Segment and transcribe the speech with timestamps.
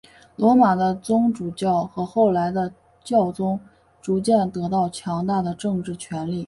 [0.35, 3.59] 罗马的宗主教和后来的教宗
[4.01, 6.39] 逐渐得到强大的政治权力。